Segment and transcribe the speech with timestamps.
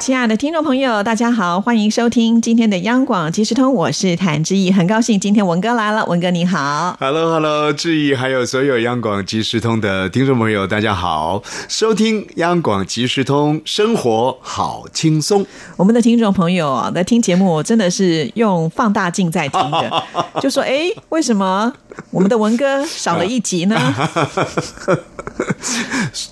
[0.00, 15.44] 亲爱的听众朋友，大家好，欢迎收听今天的央广即时通，我是谭志毅，很高兴今天文哥来了，文哥你好，Hello Hello，志毅还有所有央广即时通的听众朋友，大家好，收听央广即时通，生活好轻松。
[15.76, 20.02] 我们的听众朋友啊，在听节目真的是用放大镜在听的，
[20.40, 21.70] 就说哎，为什么
[22.10, 23.78] 我们的文哥少了一集呢？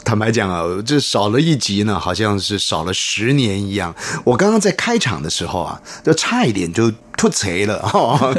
[0.04, 3.94] 坦白讲啊，这少了一集呢，好像是少了十年一样。
[4.24, 8.34] 我刚刚在开场的时候啊，就差一点就吐贼了 哈，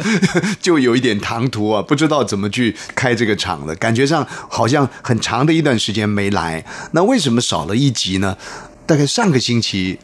[0.61, 6.63] 就有一点唐突啊，不知道怎么去开这个场了，感觉上好像很长的一段时间没来。
[6.91, 8.37] 那为什么少了一集呢？
[8.90, 9.99] 大概上个星期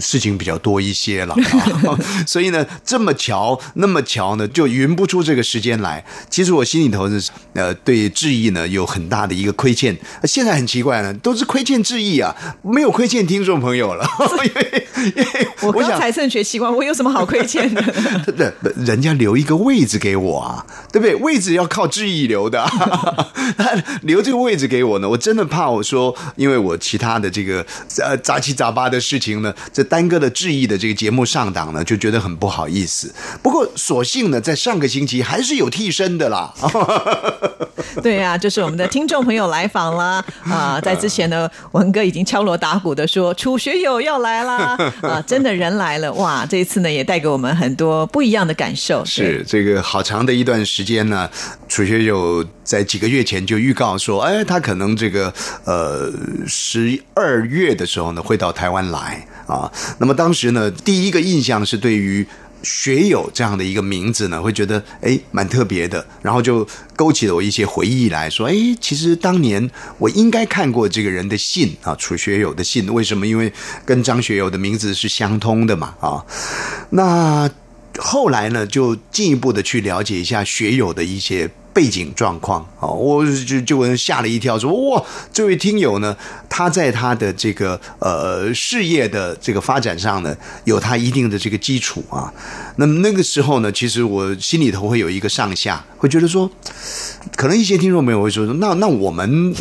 [0.00, 1.36] 事情比较多一些了，
[2.26, 6.02] 所以呢，这么巧那么巧呢，就匀不出这个时间来。
[6.30, 9.94] 其实我心里头是呃对志毅呢有很大的一个亏欠。
[10.24, 14.08] 现在很奇怪呢，都是亏欠志毅啊，没有亏欠听众朋友了。
[15.60, 17.82] 我刚才正学习惯，我有什么好亏欠的？
[18.34, 18.50] 对，
[18.86, 21.14] 人家留一个位置给我啊，对不对？
[21.16, 22.66] 位置要靠志毅留的，
[24.00, 27.66] 留这个位置给我呢，我真的怕我说，因为我其他的这个
[27.98, 28.16] 呃。
[28.30, 33.12] 杂七杂八的事情呢，这耽搁了质疑的这个节目上档呢，就觉得很不好意思。
[33.42, 36.54] 不过，所幸呢，在上个星期还是有替身的啦。
[38.00, 40.78] 对呀，就是我们的听众朋友来访了啊！
[40.84, 45.20] 在之前呢，文哥已经敲锣打鼓的说楚学友要来啦啊！
[45.26, 46.46] 真的人来了哇！
[46.46, 49.04] 这一次呢，也带给我们很多不一样的感受。
[49.04, 51.28] 是这个好长的一段时间呢，
[51.68, 56.08] 楚学友在几个月前就预告说，哎，他可能这个呃
[56.46, 58.20] 十二月的时候呢。
[58.20, 59.72] 会到台湾来啊？
[59.98, 62.24] 那么当时呢，第一个印象是对于
[62.62, 66.64] 学友这样的一个名字呢，会觉得哎蛮特别的，然后就
[66.94, 69.68] 勾起了我一些回忆来说，哎，其实当年
[69.98, 72.86] 我应该看过这个人的信啊，楚学友的信。
[72.92, 73.26] 为什么？
[73.26, 73.52] 因为
[73.84, 76.24] 跟张学友的名字是相通的嘛啊。
[76.90, 77.50] 那
[77.98, 81.50] 后来呢，就进一步的去了解一下学友的一些。
[81.72, 86.16] 背景状况啊，我就就吓了一跳，说哇，这位听友呢，
[86.48, 92.32] 他在他的这个呃事业的这个发展上呢，有他一定的这个基础啊。
[92.76, 96.50] 那么那个时候呢，其实我心里头会有一个上下，会觉得说，
[97.36, 99.54] 可能一些听众朋友会说，那那我们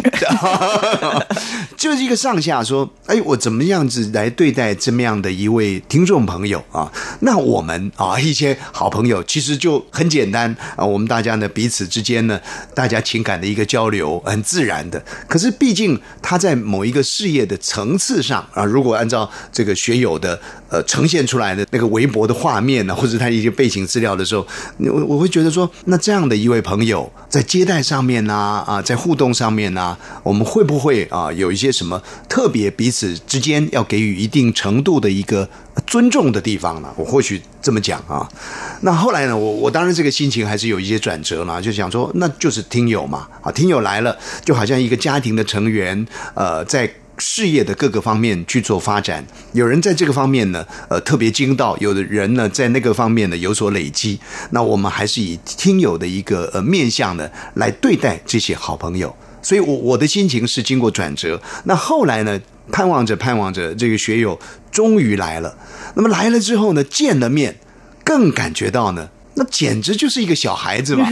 [1.77, 6.91] 就是一个上下，说，哎，我怎么样子来对待这么样的一位听众朋友啊？
[7.19, 11.98] 那我们啊，一些好朋友，其实就很简单啊，我们大家呢彼此之。
[11.99, 12.39] 之间呢，
[12.73, 15.03] 大家情感的一个交流很自然的。
[15.27, 20.39] 可是毕竟他在某一个事业的层次上啊，如果按照这个学友的
[20.69, 28.33] 呃呈现出来的那个微博的画面呢，或者他一些背景资料的时候，我我会觉得说，那这样的一位朋友在接待上面呢，
[28.65, 35.49] 啊，在互动上面呢，我们会不会啊有一些什么特别彼此之间要给予一定程度的一个？
[35.85, 36.93] 尊重的地方呢？
[36.95, 38.27] 我或许这么讲啊。
[38.81, 39.37] 那后来呢？
[39.37, 49.25] 我我当然这个心情还是有一些转折了，就想说，那就是听友嘛啊，听友来了，就好像一个家庭的成员，呃，在事业的各个方面去做发展。
[49.51, 54.19] 有人在这个方面呢，呃，特别精到；有的人呢，在那个方面呢有所累积。
[54.51, 59.13] 那我们还是以听友的一个呃面向呢来对待这些好朋友。
[59.41, 61.41] 所以，我我的心情是经过转折。
[61.65, 62.39] 那后来呢？
[62.71, 64.39] 盼望着，盼望着，这个学友
[64.71, 65.57] 终于来了。
[65.95, 67.59] 那么来了之后呢，见了面，
[68.03, 69.09] 更感觉到呢。
[69.39, 71.09] 那简直就是一个小孩子嘛，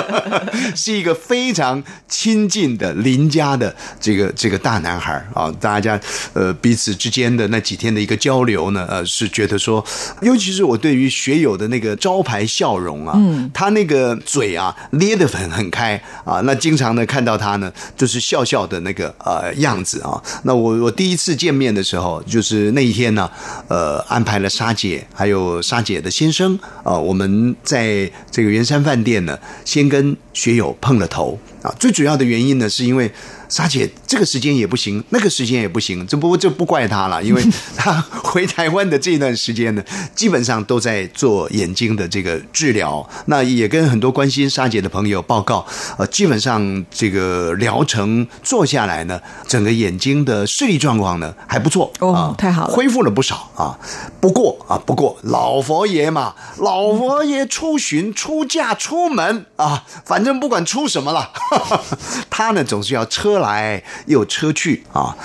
[0.74, 5.52] 是一个非常亲近的邻家的这个这个大男孩啊！
[5.60, 6.00] 大家
[6.32, 9.84] 呃彼此之间的那几天的一个交流呢，呃是觉得说，
[10.22, 20.18] 尤其是我对于学友的那个招牌笑容啊，嗯，他那个嘴啊咧得很很开啊，那经常呢看到他呢就是笑笑的那个呃样子啊。
[20.44, 23.30] 那我我第一次见面的时候，就是那一天呢，
[23.68, 27.49] 呃安排了沙姐还有沙姐的先生啊，我们。
[27.62, 31.74] 在这个圆山饭店呢，先跟学友碰了头啊。
[31.78, 33.10] 最主要的原因呢，是因为。
[33.50, 37.40] 沙姐，这个时间也不行，那个时间也不行，这不这不怪他了，因为
[37.78, 37.92] 他
[38.24, 39.84] 回台湾的这段时间呢，
[40.16, 43.08] 基本上都在做眼睛的这个治疗。
[43.26, 45.64] 那也跟很多关心沙姐的朋友报告，
[45.96, 53.78] 呃，基本上这个疗程做下来呢，整个眼睛的视力状况呢还不错哦，太好了，恢复了不少啊。
[54.20, 61.30] 不过啊，不过老佛爷嘛，老佛爷出巡、出嫁、出门啊，反正不管出什么了。
[62.28, 65.16] 他呢总是要车来又有车去啊，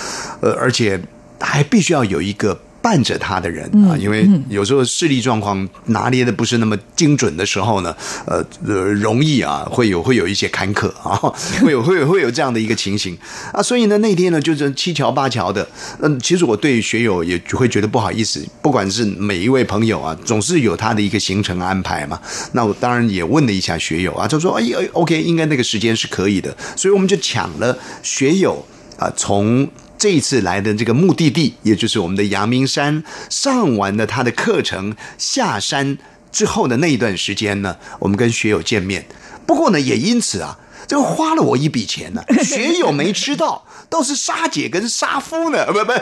[0.42, 1.02] 呃，而且
[1.40, 2.62] 还必须要有一个。
[2.86, 7.96] 伴着他的人啊，因为有时候视力状况拿捏的不是那么精准的时候呢，
[8.28, 11.18] 呃呃，容易啊会有会有一些坎坷啊，
[11.66, 13.18] 会有会有会有这样的一个情形。
[13.52, 15.68] 啊，所以呢那天呢就是七桥八桥的，
[16.00, 22.22] 嗯，其实我对学友也会觉得不好意思，不管是每一位朋友啊，总是有他的一个行程安排嘛，
[22.52, 28.64] 那我当然也问了一下学友啊，他说哎，OK，应该那个时间是可以的，所以我们就抢了学友
[29.00, 29.68] 啊从。
[29.98, 35.98] 这一次来的这个目的地，也就是我们的阳明山，上完了他的课程，下山
[36.32, 39.06] 之后的那一段时间呢，我们跟学友见面。
[39.46, 43.64] 不过呢，也因此啊，这个花了我一笔钱呢， 学友没吃到。
[43.88, 45.94] 倒是沙姐跟沙夫呢，不不，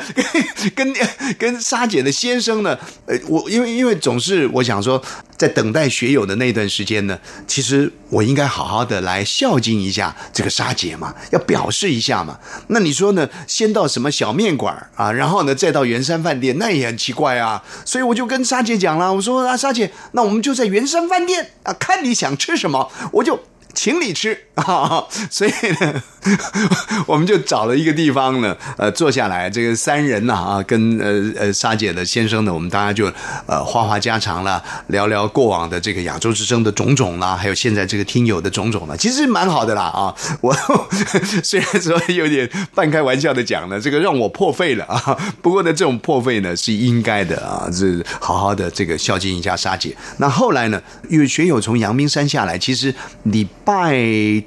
[0.73, 5.01] 跟跟跟沙姐的先生呢，呃，我因为因为总是我想说，
[5.37, 12.39] 在等待学友的那段时间呢，其实我应该好好的来孝敬一下这个沙姐嘛，要表示一下嘛。
[12.67, 13.29] 那你说呢？
[13.47, 17.61] 先到什么小面馆啊，然后呢再到圆山饭店，那也很奇怪啊。
[17.83, 23.37] 所以我就跟沙姐讲了，我说啊，沙姐，那我们就在圆山饭店啊，看你想吃什么，我就。
[23.73, 25.05] 请你吃 啊！
[25.29, 26.03] 所以呢，
[27.07, 33.11] 我们就找了一个地方呢，呃，坐下来，这个三人呢啊，跟呃呃沙姐的先生呢，我们大家就
[33.45, 40.13] 呃话话家常了，聊聊过往的这个亚洲之声的种种啦，还有现在这个听友的种种啦，其实蛮好的啦啊！
[40.41, 40.55] 我
[41.43, 49.95] 虽然说有点半开玩笑的讲呢，这个让我破费了啊，不过呢，这种破费呢是应该的啊，是好好的这个孝敬一下沙姐。
[50.17, 52.93] 那后来呢，因为学友从阳明山下来，其实
[53.23, 53.47] 礼。
[53.65, 53.93] 拜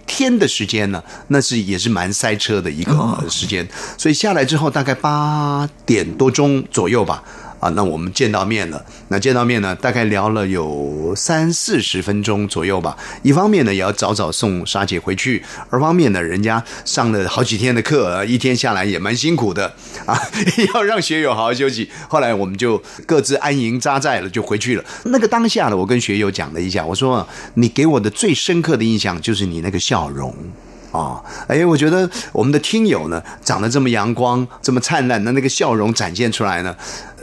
[0.06, 2.92] 天的时间呢，那是也是蛮塞车的一个
[3.28, 3.66] 时间，
[3.98, 7.22] 所以下来之后大概八点多钟左右吧。
[7.58, 8.84] 啊，那我们见到面了。
[9.08, 12.94] 那见到面呢，大概聊了有三四十分钟左右吧。
[13.22, 15.40] 一方面呢，也要早早送沙姐回去；
[15.70, 19.72] 二方面呢，人家上了好几天的课，一天下来也蛮辛苦的
[20.04, 20.20] 啊，
[20.74, 21.90] 要让学友好好休息。
[22.08, 24.84] 后来我们就各自安营扎寨了，就回去了。
[25.04, 27.26] 那个当下呢，我跟学友讲了一下，我说
[27.56, 30.34] ：“你给我的最深刻的印象就是你那个笑容。”
[30.96, 36.74] 啊，哎，我觉得我们的听友呢，长得这么阳光，这么灿烂，的那个笑容展现出来呢，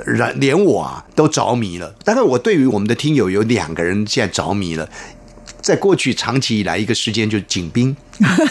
[0.05, 1.93] 然连我啊都着迷了。
[2.03, 4.87] 大概我对于我们的听友有两个人现在着迷了，
[5.61, 7.95] 在过去长期以来一个时间就是景斌。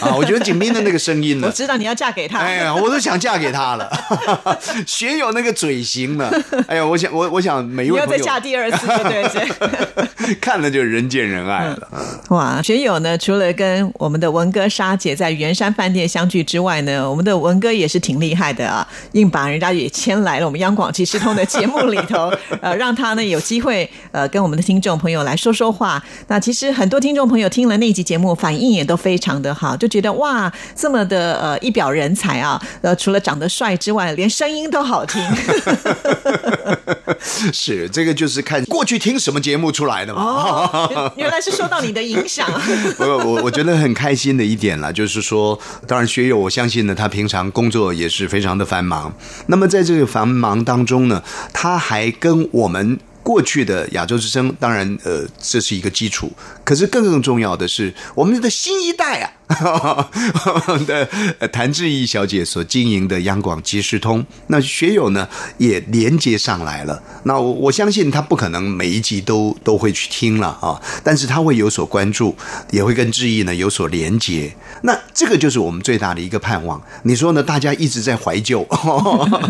[0.01, 2.39] 啊，我觉得景斌的那个声音呢， 我知道你要嫁给他。
[2.39, 3.89] 哎呀，我都想嫁给他了。
[4.85, 6.29] 学友那个嘴型呢？
[6.67, 10.35] 哎呀，我想我我想每一位要再嫁第二次，对对？
[10.41, 11.87] 看了就人见人爱了。
[12.29, 22.31] 哇，学友呢，除了跟我们的文哥沙姐在圆山饭店相聚之外呢，我们的文哥也是挺厉害的啊，硬把人家也牵来了我们央广即时通的节目里头，
[22.61, 26.03] 呃，让他呢有机会呃跟我们的听众朋友来说说话。
[26.27, 29.52] 那其实很多听众朋友听了那集节目，反应也都非常的。
[29.53, 35.21] 好，就觉得哇，这么的呃一表人才啊，呃，除了长得帅之外，连声音都好听。
[37.53, 40.21] 是，这个就是看过去听什么节目出来的嘛。
[40.21, 42.47] 哦， 原来是受到你的影响。
[42.99, 45.57] 我我我觉得很开心的一点了，就是说，
[45.87, 49.13] 当然学友，我相信呢，他平常工作也是非常的繁忙。
[49.47, 51.23] 那么在这个繁忙当中呢，
[51.53, 52.99] 他还跟我们。
[53.23, 56.29] 过去的亚洲之声，当然，呃，这是一个基础。
[56.65, 59.31] 可是更更重要的是，我们的新一代啊。
[60.87, 67.01] 的谭志毅小姐所经营的央广即时通，那学友呢也连接上来了。
[67.23, 72.35] 那我我相信他不可能每一集都都会去听了啊，但是他会有所关注，
[72.71, 74.55] 也会跟志毅呢有所连接。
[74.81, 76.81] 那这个就是我们最大的一个盼望。
[77.03, 77.43] 你说呢？
[77.43, 78.65] 大家一直在怀旧，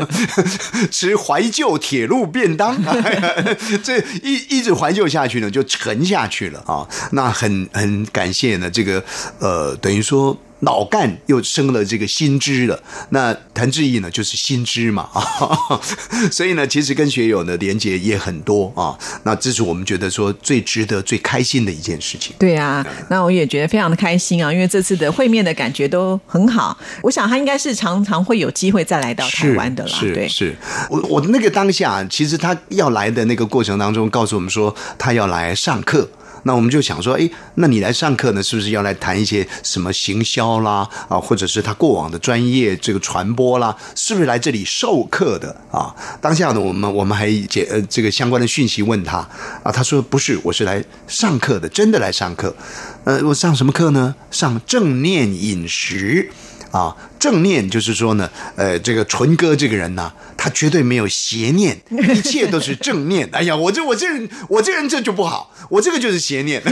[0.91, 2.75] 吃怀旧铁路便当，
[3.83, 6.87] 这一一直怀旧下去呢，就沉下去了啊。
[7.11, 9.01] 那很很感谢呢，这个
[9.39, 9.77] 呃。
[9.83, 10.35] 等于说。
[10.63, 15.21] 脑干又生了这个新枝了，那谭志毅呢就是新枝嘛啊，
[16.31, 22.33] 所以呢其实跟学友的连接也很多啊，那这是我们觉得说最值得、最开心的一件事情。
[22.39, 26.77] 对啊，那我也觉得非常的开心啊，因为这次的会面的感觉都很好。
[27.01, 29.91] 我想他应该是常常会有机会再来到台湾的啦。
[29.99, 30.55] 是是，
[30.89, 36.09] 我我那个当下，其实他要来的那个过程当中，告诉我们说他要来上课。
[36.43, 45.93] 那我们就想说，哎，那你来上课呢，是不是要来谈一些什么行销啦，啊，或者是他过往的专业这个传播啦，是不是来这里授课的啊？
[46.21, 49.17] 当下呢，我们我们还解呃这个相关的讯息问他
[49.63, 52.55] 啊，他说不是，我是来上课的，真的来上课。
[53.05, 54.15] 呃，我上什么课呢？
[54.31, 56.29] 上正念饮食。
[56.73, 63.29] 啊，正念就是说呢，呃，这个纯哥这个人呢，他绝对没有邪念，一切都是正念。
[63.31, 66.63] 哎呀，我这我这人我这人这就不好，我这个就是邪念，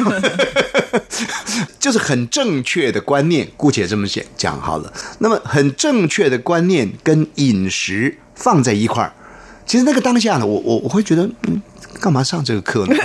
[1.80, 4.92] 就是很正确的观念，姑且这么讲讲好了。
[5.20, 9.14] 那么很正确的观念跟饮食放在一块儿，
[9.68, 11.62] 其实那个当下呢，我我我会觉得，嗯。
[12.00, 12.96] 干嘛上这个课呢？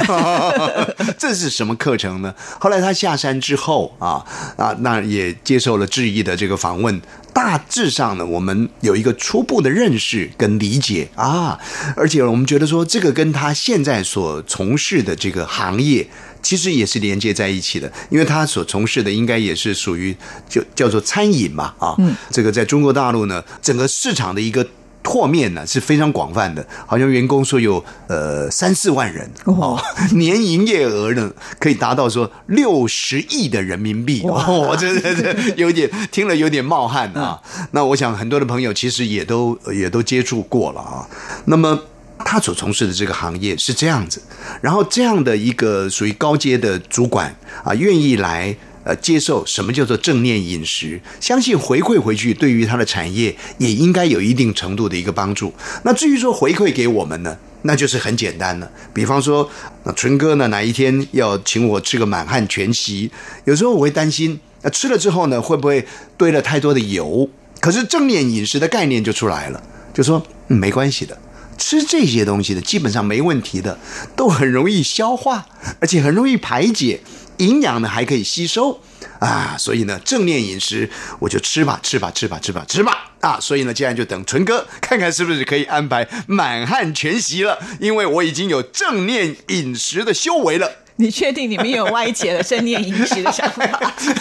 [1.18, 2.34] 这是什么课程呢？
[2.58, 4.24] 后来他下山之后啊
[4.56, 7.00] 啊，那也接受了质疑的这个访问。
[7.34, 11.58] 大致上呢，我们有一个初步的认识跟理解啊，
[11.94, 16.08] 而且我们觉得说，这个跟他现在所从事的这个行业，
[16.40, 20.16] 其实也是连接在一起的，因为他所从事的应该也是属于
[20.48, 21.94] 就叫做餐饮嘛啊。
[21.98, 24.66] 嗯，这个在中国大陆呢，整个市场的一个。
[25.06, 29.80] 拓面呢是非常广泛的，好像员工说有呃三四万人哦，
[30.14, 37.40] 年营业额呢可以达到说六十亿的人民币哦，这这这有点听了有点冒汗啊。
[37.70, 41.06] 那我想很多的朋友其实也都也都接触过了啊。
[41.44, 41.78] 那么
[42.24, 44.20] 他所从事的这个行业是这样子，
[44.60, 47.32] 然后这样的一个属于高阶的主管
[47.62, 48.56] 啊，愿意来。
[48.86, 51.00] 呃，接受什么叫做正念饮食？
[51.20, 55.52] 相信回馈回去，对于他的产业也应该有一定程度的一个帮助。
[55.82, 58.70] 那至于说回馈给我们呢，那就是很简单了。
[58.94, 59.50] 比方说，
[59.82, 63.10] 那纯哥呢，哪一天要请我吃个满汉全席？
[63.44, 65.84] 有时候我会担心，那吃了之后呢，会不会
[66.16, 67.28] 堆了太多的油？
[67.58, 69.60] 可是正念饮食的概念就出来了，
[69.92, 71.18] 就说没关系的，
[71.58, 73.76] 吃这些东西的基本上没问题的，
[74.14, 75.44] 都很容易消化，
[75.80, 77.00] 而且很容易排解。
[77.38, 78.80] 营养呢还可以吸收
[79.18, 80.88] 啊，所以呢正念饮食
[81.18, 90.70] 我就吃吧吃吧吃吧吃吧吃吧啊，所以呢现在就等纯哥看看是不是可以安排满汉全席了，因为我已经有正念饮食的修为了。
[90.96, 93.64] 你确定你们有歪解了正念饮食的想法？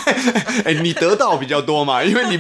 [0.65, 2.39] 哎，你得到比较多嘛，因为你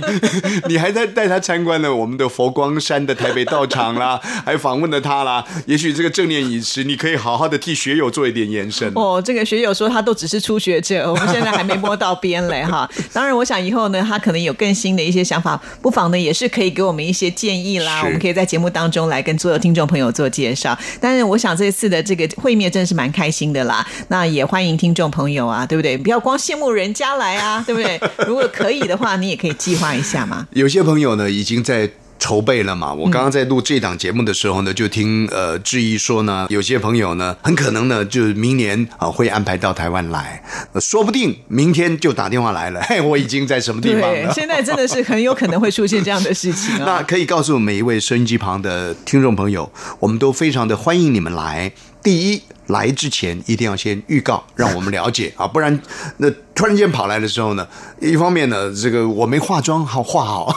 [0.67, 5.43] 你还在带他参观了我们的佛光山的台北道场啦，还访问了他啦。
[5.65, 8.91] 也许这个正念饮食，你可以好好的替学友做一点延伸。
[8.95, 12.89] 哦，这个学友说他都只是初学者，我们现在还没摸到边嘞哈。
[13.13, 18.03] 当然，我想以后呢，他可能有更新的一些想法，不妨呢也是可以给我们一些建议啦。
[18.03, 20.77] 我们可以在节目当中来跟所有听众朋友做介绍。
[20.99, 23.85] 但是，我想这次的这个会面真的是蛮开心的啦。
[24.09, 25.97] 那也欢迎听众朋友啊，对不对？
[25.97, 27.99] 不要光羡慕人家来啊，对不对？
[28.27, 30.47] 如果可以的话，你也可以计划一下嘛。
[30.51, 32.93] 有些朋友呢，已经在筹备了嘛。
[32.93, 40.41] 我刚刚在录这档节目的时候呢，就听呃质疑说呢，有些朋友呢，很可能呢，就是明年啊会安排到台湾来，
[40.79, 42.81] 说不定明天就打电话来了。
[42.83, 44.33] 嘿，我已经在什么地方了？
[44.33, 46.83] 现在真的是很有可能会出现这样的事情啊。
[46.87, 51.71] 那可以告诉每一位收音机旁的听众朋友，我们都非常的欢迎你们来。
[52.01, 52.41] 第一。
[52.67, 55.79] 来之前一定要先预告，让我们了解 啊，不然
[56.17, 57.67] 那突然间跑来的时候呢，
[58.01, 60.55] 一方面呢，这个我没化妆好化好，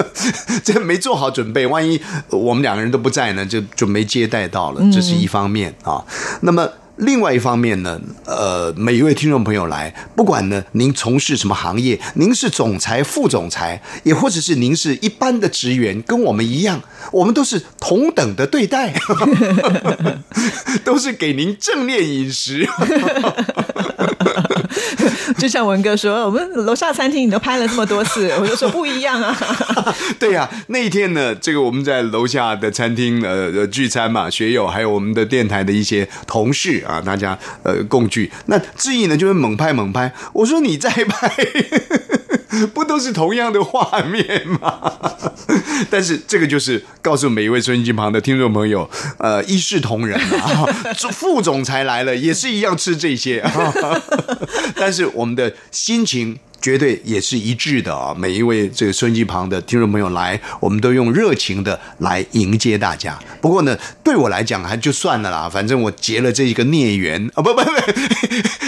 [0.64, 6.04] 这没做好准备，万一我们两个人都不在呢，就就没接待到了，这是一方面啊。
[6.40, 6.68] 那么。
[7.02, 16.80] 另外一方面呢，呃，每一位听众朋友来，不管呢您从事什么行业，您是总裁、副总裁，也或者是您是一般的职员，跟我们一样，
[17.10, 18.94] 我们都是同等的对待，
[20.84, 22.68] 都是给您正念饮食。
[25.42, 29.36] 就像文哥说，我们楼下餐厅你都拍了这么多次，我就说不一样啊。
[30.16, 38.30] 对呀，那一天呢，这个我们在楼下的餐厅呃聚餐嘛，学友还有我们的电台的一些同事啊，大家呃共聚。
[38.46, 41.34] 那志毅呢就是猛拍猛拍，我说你在拍。
[42.74, 44.92] 不都是同样的画面吗？
[45.90, 50.66] 但是这个就是告诉每一位收音机旁的听众朋友，呃，一视同仁啊。
[51.12, 53.44] 副总裁来了也是一样吃这些，
[54.76, 56.38] 但是我们的心情。
[56.62, 58.14] 绝对也是一致的啊！
[58.16, 63.18] 每一位这个收音机旁的听众朋友来，我们都用热情的来迎接大家。
[63.40, 67.70] 不过呢，对我来讲还就算了啦，反正我结了这一个孽缘啊，不不不，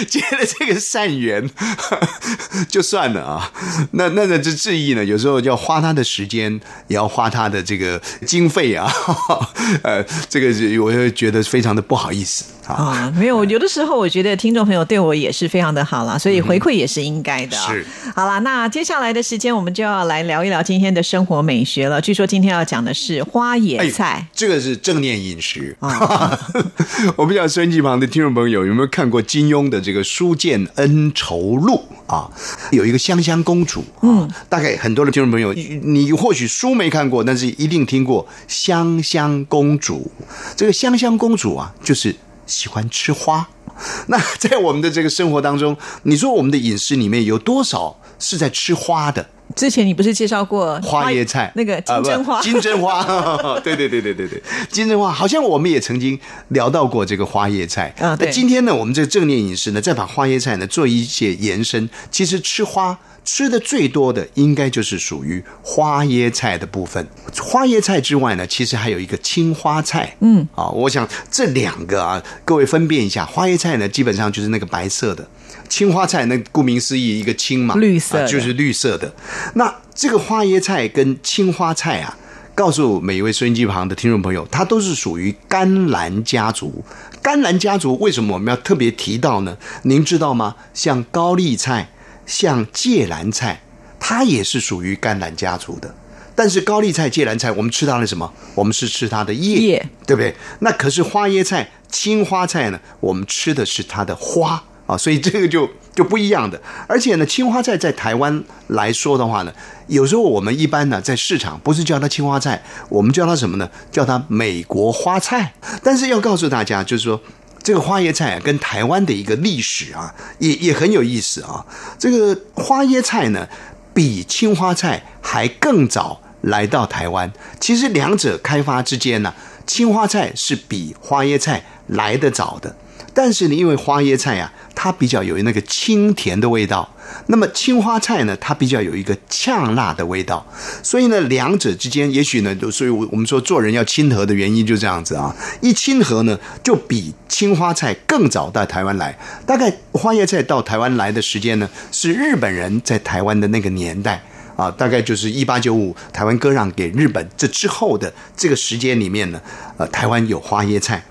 [0.05, 1.49] 结了这个善缘
[2.67, 3.51] 就算了啊。
[3.91, 8.91] 那那那这质疑呢，有时候要花他的时间，也要花他的这个经费啊。
[9.83, 10.47] 呃，这个
[10.83, 13.13] 我会觉得非常的不好意思啊。
[13.15, 17.55] 没有，有的时候我觉得听众朋友对我也是非常的好啦，所以回馈也是应该的。
[17.57, 17.85] 是。
[18.15, 22.01] 好了，那接下来的时间我们就要来聊一聊今天的生活美学了。
[22.01, 26.39] 据说今天要讲的是花野菜，这个是正念饮食啊。
[27.15, 32.29] 我不知道收音机旁的听众朋友有没有看过金庸的这个《书剑恩仇录》啊？
[32.71, 40.11] 有一个香香公主，嗯，大概很多的听众朋友，你或许书没看过，但是一定听过香香公主。
[40.55, 42.15] 这个香香公主啊，就是
[42.45, 43.47] 喜欢吃花。
[44.07, 49.25] 那在我们的这个生活当中，你说我们的饮食里面有多少是在吃花的。
[49.55, 52.37] 之前你不是介绍过花椰菜那个金针花？
[52.37, 53.03] 啊金针花，
[53.63, 54.41] 对对对对对对，
[54.71, 56.19] 金针花好像我们也曾经
[56.49, 61.87] 聊到过这个花椰菜啊对那今天呢，我们这个正念饮食呢，再把花椰菜呢做一些延伸。
[62.09, 67.07] 其实吃花吃的最多的，应该就是属于花椰菜的部分。
[67.39, 70.15] 花椰菜之外呢，其实还有一个青花菜。
[70.21, 75.25] 嗯，啊，我想这两个啊，各位分辨一下，花椰菜呢，基本上就是那个白色的。
[75.69, 79.13] 青花菜那顾名思义，一个青嘛，绿色啊就是绿色的。
[79.55, 82.17] 那这个花椰菜跟青花菜啊，
[82.53, 86.83] 告诉每一位收音机旁的听众朋友，它都是属于甘蓝家族。
[87.21, 89.57] 甘蓝家族为什么我们要特别提到呢？
[89.83, 90.55] 您知道吗？
[90.73, 91.89] 像高丽菜、
[92.25, 93.61] 像芥蓝菜，
[93.99, 95.95] 它也是属于甘蓝家族的。
[96.35, 98.31] 但是高丽菜、芥蓝菜，我们吃它的什么？
[98.53, 100.35] 我们是吃它的叶，叶对不对？
[100.59, 102.79] 那可是花椰菜、青花菜呢？
[102.99, 106.61] 我们吃的是它的花啊，所以这个就就不一样的。
[106.87, 109.53] 而且呢，青花菜在台湾来说的话呢，
[109.87, 113.69] 有时候我们一般呢在市场不是叫它青花菜，我们叫它什么呢？
[113.91, 115.53] 叫它美国花菜。
[115.83, 117.21] 但是要告诉大家，就是说。
[117.65, 121.65] 这个花椰菜啊，跟台湾的一个历史啊，也也很有意思啊。
[121.97, 123.47] 这个花椰菜呢，
[123.91, 127.33] 比青花菜还更早来到台湾。
[127.59, 129.33] 其实两者开发之间呢、
[129.65, 132.75] 青花菜是比花椰菜来得早的。
[133.15, 136.87] 但是呢，因为花椰菜啊，它比较有那个清甜的味道，
[137.27, 140.45] 那么青花菜呢，它比较有一个呛辣的味道，
[140.83, 149.17] 所以呢，两者之间也许呢，所以我我们说做人要亲和的原因就这样子啊，一亲和呢，就比青花菜更早到台湾来。
[149.45, 154.21] 大概花椰菜到台湾来的时间呢，是日本人在台湾的那个年代。
[154.57, 159.41] 啊，大概就是一八九五台湾割让给日本这之后的这个时间里面呢，
[159.75, 161.03] 呃，台湾有花椰菜。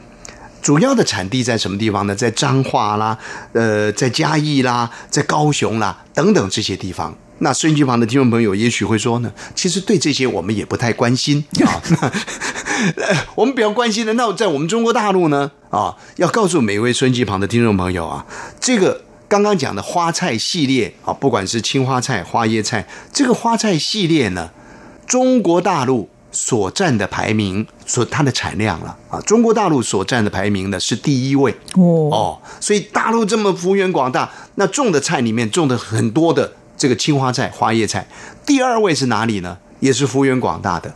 [0.65, 2.15] 主要的产地在什么地方呢？
[2.15, 3.19] 在彰化啦，
[3.53, 7.15] 呃，在嘉义啦，在高雄啦等等这些地方。
[7.41, 11.83] 那收音机旁的听众朋友也许会说呢，其实对这些我们也不太关心 啊。
[12.97, 18.25] 呃 我们比较关心的，那在我们中国大陆呢啊，要告诉每一位收音机旁的听众朋友啊，
[18.59, 24.49] 这个刚刚讲的花菜系列啊，不管是青花菜、花椰菜，这个花菜系列呢，
[25.07, 38.07] 中国大陆所占的排名，所它的产量了啊，中国大陆所占的排名呢是第一位哦，哦，所以大陆这么幅员广大，那种的菜里面种的很多的这个青花菜、花叶菜，
[38.45, 39.57] 第二位是哪里呢？
[39.81, 40.93] 也是幅员广大的，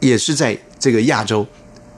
[0.00, 1.46] 也是在这个亚洲，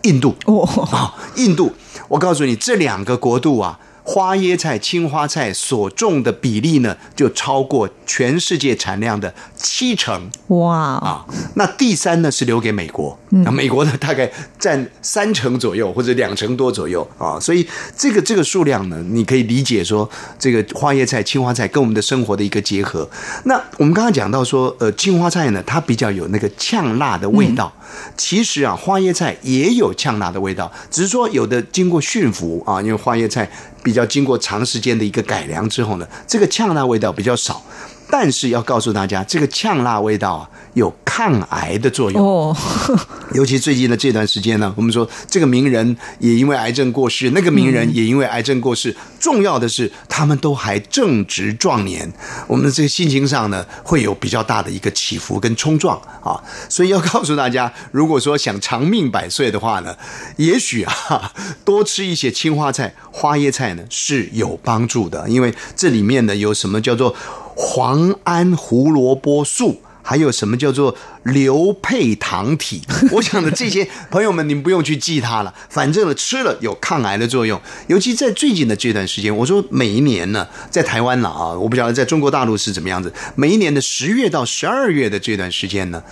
[0.03, 1.73] 印度哦，啊、印度。
[2.09, 10.31] 我告诉你，这两个国度啊，花椰菜、青花菜所种的比例呢，就超过全世界产量的七成。
[10.49, 23.09] 哇，啊，那第三呢是留给美国，那美国呢大概占三成左右或者两成多左右啊，所以这个这个数量呢，你可以理解说这个花椰菜、青花菜跟我们的生活的一个结合。
[23.45, 27.73] 那我们刚刚讲到说，呃，青花菜呢，它比较有那个呛辣的味道，
[28.19, 33.51] 其实啊，花椰菜也有呛辣的味道，只是说有的经过驯服啊，因为花椰菜
[33.83, 37.63] 比要经过长时间的一个改良之后呢，这个呛辣味道比较少。
[38.11, 42.23] 但是要告诉大家，这个呛辣味道啊，有抗癌的作用。
[42.23, 42.57] 哦，
[43.35, 48.95] 尤其最近的这段时间呢，我们说这个名人也因为癌症过世，那个名人也因为癌症过世。
[49.19, 52.13] 重要的是，他们都还正值壮年，
[52.47, 56.39] 我们的这个心情上呢，会有比较大的一个起伏跟冲撞啊。
[56.69, 59.97] 所以要告诉大家，如果说想长命百岁的话呢，
[60.37, 61.33] 也许啊，
[61.65, 67.15] 多吃一些青花菜、花椰菜呢是有帮助的，因为这里面呢有什么叫做
[67.57, 69.81] 磺胺胡萝卜素。
[70.07, 72.83] 还有什么叫做硫配糖体？
[73.11, 77.59] 我想的这些朋友们，你们不用去记它了，反正呢吃了有抗癌的作用。
[77.87, 83.11] 尤其在最近的这段时间，我说每一年呢，在台湾了啊，我不晓得在中国大陆是怎么样子。
[83.35, 86.03] 每一年的十月到十二月的这段时间呢，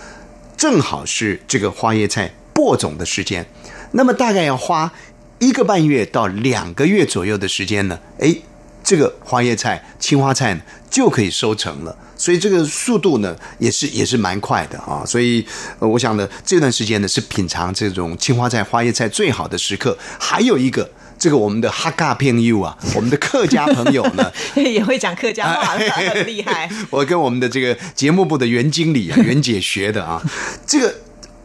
[0.57, 3.45] 正好是这个花椰菜播种的时间，
[3.91, 4.91] 那么大概要花
[5.37, 8.41] 一个半月到两个月左右的时间呢，诶，
[8.83, 11.95] 这个花椰菜、青花菜呢就可以收成了。
[12.23, 15.03] 所以这个速度呢，也是也是蛮快的啊。
[15.05, 15.45] 所以、
[15.79, 19.97] 呃、我想呢，这段时间呢是品尝这种青花菜、花椰菜最好的时刻。
[20.17, 26.69] 还有一个，这个我们的哈嘎朋友啊， 我们的客家朋友呢，也会讲客家话了，很厉害。
[26.89, 30.21] 我跟我们的这个节目部的袁经理啊，袁姐学的啊，
[30.65, 30.95] 这个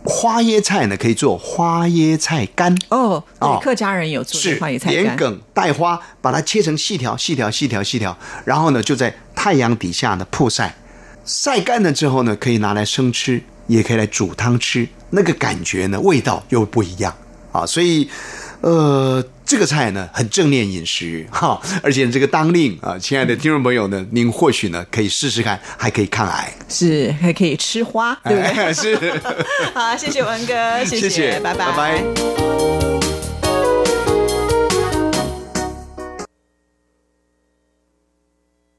[0.09, 2.75] 花椰菜呢可以做花椰菜干。
[2.89, 10.75] 哦，哦对，客家人有做花椰菜干，连梗带花，把它切成细条、细条、细条、细条，然后呢，就在太阳底下呢曝晒，
[11.25, 17.15] 晒干了之后呢，可以拿来生吃，也可以来煮汤吃，那个感觉呢，味道又不一样
[17.53, 17.67] 啊。
[17.67, 18.09] 所以
[18.61, 28.51] 呃，这个菜呢很正念饮食哈，而且这个当令啊，亲爱的听众朋友呢，您或许呢可以试试看，还可以抗癌，是还可以吃花，对不对？
[28.51, 29.21] 哎 是，
[29.73, 31.55] 好，谢谢文哥，谢谢谢拜。
[31.55, 32.88] 拜拜